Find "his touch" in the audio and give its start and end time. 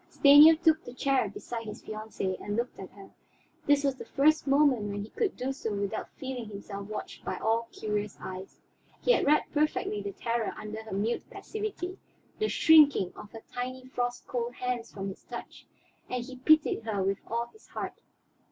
15.09-15.67